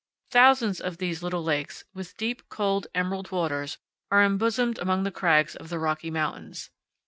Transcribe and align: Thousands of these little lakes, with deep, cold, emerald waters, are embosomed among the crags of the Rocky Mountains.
Thousands 0.31 0.81
of 0.81 0.97
these 0.97 1.21
little 1.21 1.43
lakes, 1.43 1.83
with 1.93 2.17
deep, 2.17 2.49
cold, 2.49 2.87
emerald 2.95 3.29
waters, 3.29 3.77
are 4.09 4.23
embosomed 4.23 4.79
among 4.79 5.03
the 5.03 5.11
crags 5.11 5.55
of 5.55 5.69
the 5.69 5.77
Rocky 5.77 6.09
Mountains. 6.09 6.71